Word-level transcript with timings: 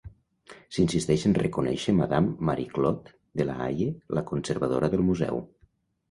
S'insisteix 0.75 1.25
en 1.29 1.33
reconèixer 1.37 1.93
Madame 1.97 2.47
Marie-Claude 2.49 3.13
Delahaye, 3.41 3.89
la 4.19 4.23
conservadora 4.31 4.91
del 4.95 5.05
museu. 5.11 5.43